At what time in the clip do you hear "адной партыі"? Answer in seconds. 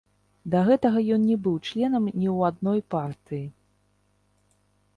2.53-3.45